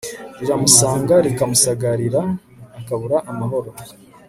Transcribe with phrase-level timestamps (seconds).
[0.39, 2.21] riramusanga rikamusagarira
[2.79, 3.69] akubura amahoro